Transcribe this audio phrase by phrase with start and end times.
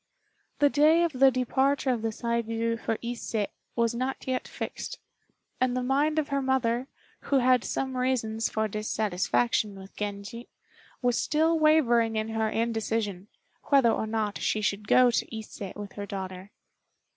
[0.57, 3.35] The day of the departure of the Saigû for Ise
[3.75, 4.97] was not yet fixed;
[5.59, 6.87] and the mind of her mother,
[7.25, 10.49] who had some reasons for dissatisfaction with Genji,
[11.03, 13.27] was still wavering in her indecision,
[13.65, 16.49] whether or not she should go to Ise with her daughter.